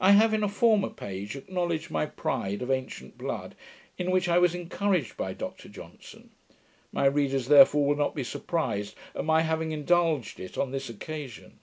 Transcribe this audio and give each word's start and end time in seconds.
I 0.00 0.12
have, 0.12 0.32
in 0.32 0.42
a 0.42 0.48
former 0.48 0.88
page, 0.88 1.36
acknowledged 1.36 1.90
my 1.90 2.06
pride 2.06 2.62
of 2.62 2.70
ancient 2.70 3.18
blood, 3.18 3.54
in 3.98 4.10
which 4.10 4.26
I 4.26 4.38
was 4.38 4.54
encouraged 4.54 5.14
by 5.18 5.34
Dr 5.34 5.68
Johnson: 5.68 6.30
my 6.90 7.04
readers 7.04 7.48
therefore 7.48 7.88
will 7.88 7.96
not 7.96 8.14
be 8.14 8.24
surprised 8.24 8.94
at 9.14 9.26
my 9.26 9.42
having 9.42 9.72
indulged 9.72 10.40
it 10.40 10.56
on 10.56 10.70
this 10.72 10.88
occasion. 10.88 11.58